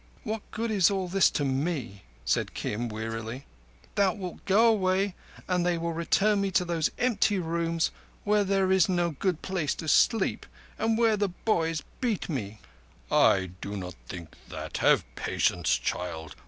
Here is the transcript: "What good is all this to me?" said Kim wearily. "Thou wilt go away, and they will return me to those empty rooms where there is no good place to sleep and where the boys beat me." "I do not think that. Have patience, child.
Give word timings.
"What 0.23 0.41
good 0.49 0.71
is 0.71 0.89
all 0.89 1.07
this 1.07 1.29
to 1.29 1.45
me?" 1.45 2.01
said 2.25 2.55
Kim 2.55 2.89
wearily. 2.89 3.45
"Thou 3.93 4.15
wilt 4.15 4.43
go 4.45 4.67
away, 4.67 5.13
and 5.47 5.63
they 5.63 5.77
will 5.77 5.93
return 5.93 6.41
me 6.41 6.49
to 6.53 6.65
those 6.65 6.89
empty 6.97 7.37
rooms 7.37 7.91
where 8.23 8.43
there 8.43 8.71
is 8.71 8.89
no 8.89 9.11
good 9.11 9.43
place 9.43 9.75
to 9.75 9.87
sleep 9.87 10.47
and 10.79 10.97
where 10.97 11.17
the 11.17 11.29
boys 11.29 11.83
beat 11.99 12.29
me." 12.29 12.59
"I 13.11 13.51
do 13.61 13.77
not 13.77 13.93
think 14.07 14.33
that. 14.47 14.77
Have 14.77 15.05
patience, 15.15 15.77
child. 15.77 16.35